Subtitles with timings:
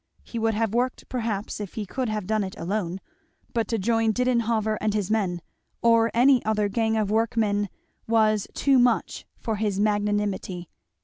[0.23, 3.01] He would have worked perhaps if he could have done it alone;
[3.53, 5.43] but to join Didenhover and his men,
[5.83, 7.69] or any other gang of workmen,
[8.07, 10.69] was too much for his magnanimity.